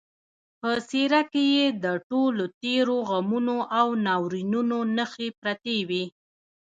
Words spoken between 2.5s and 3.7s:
تېرو غمونو